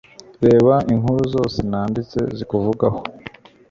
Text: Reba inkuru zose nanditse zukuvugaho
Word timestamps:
Reba 0.47 0.73
inkuru 0.93 1.21
zose 1.33 1.57
nanditse 1.71 2.17
zukuvugaho 2.37 2.99